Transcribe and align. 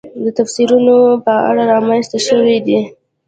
د 0.23 0.25
تفسیرونو 0.37 0.95
په 1.25 1.33
اړه 1.49 1.63
رامنځته 1.73 2.17
شوې 2.27 2.57
دي. 2.65 2.79